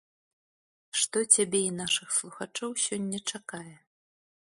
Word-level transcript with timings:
Што 1.01 1.21
цябе 1.35 1.61
і 1.65 1.67
нашых 1.81 2.07
слухачоў 2.19 2.71
сёння 2.85 3.19
чакае? 3.37 3.75